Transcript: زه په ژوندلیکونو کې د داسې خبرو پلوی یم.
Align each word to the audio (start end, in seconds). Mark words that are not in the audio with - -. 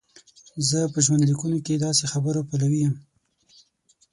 زه 0.69 0.79
په 0.93 0.99
ژوندلیکونو 1.05 1.57
کې 1.65 1.73
د 1.75 1.81
داسې 1.85 2.03
خبرو 2.13 2.47
پلوی 2.49 2.79
یم. 2.85 2.95